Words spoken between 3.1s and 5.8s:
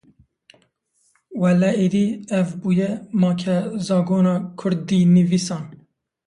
makezagona kurdînivîsan.